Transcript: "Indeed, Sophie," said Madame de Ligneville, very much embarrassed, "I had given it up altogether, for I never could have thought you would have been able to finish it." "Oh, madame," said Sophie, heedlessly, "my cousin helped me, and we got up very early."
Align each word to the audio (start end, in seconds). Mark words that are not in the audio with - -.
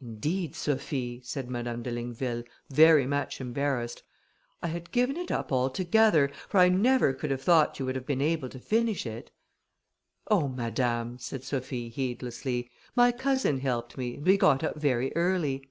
"Indeed, 0.00 0.56
Sophie," 0.56 1.20
said 1.22 1.48
Madame 1.48 1.84
de 1.84 1.92
Ligneville, 1.92 2.42
very 2.70 3.06
much 3.06 3.40
embarrassed, 3.40 4.02
"I 4.60 4.66
had 4.66 4.90
given 4.90 5.16
it 5.16 5.30
up 5.30 5.52
altogether, 5.52 6.32
for 6.48 6.58
I 6.58 6.68
never 6.68 7.12
could 7.12 7.30
have 7.30 7.40
thought 7.42 7.78
you 7.78 7.86
would 7.86 7.94
have 7.94 8.04
been 8.04 8.20
able 8.20 8.48
to 8.48 8.58
finish 8.58 9.06
it." 9.06 9.30
"Oh, 10.28 10.48
madame," 10.48 11.20
said 11.20 11.44
Sophie, 11.44 11.88
heedlessly, 11.88 12.68
"my 12.96 13.12
cousin 13.12 13.60
helped 13.60 13.96
me, 13.96 14.16
and 14.16 14.26
we 14.26 14.36
got 14.36 14.64
up 14.64 14.74
very 14.76 15.14
early." 15.14 15.70